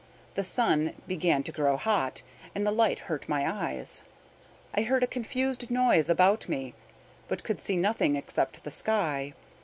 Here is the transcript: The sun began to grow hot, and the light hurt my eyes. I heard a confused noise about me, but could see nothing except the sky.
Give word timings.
The 0.33 0.43
sun 0.43 0.95
began 1.07 1.43
to 1.43 1.51
grow 1.51 1.77
hot, 1.77 2.23
and 2.55 2.65
the 2.65 2.71
light 2.71 2.97
hurt 3.01 3.29
my 3.29 3.47
eyes. 3.47 4.01
I 4.73 4.81
heard 4.81 5.03
a 5.03 5.05
confused 5.05 5.69
noise 5.69 6.09
about 6.09 6.49
me, 6.49 6.73
but 7.27 7.43
could 7.43 7.61
see 7.61 7.77
nothing 7.77 8.15
except 8.15 8.63
the 8.63 8.71
sky. 8.71 9.35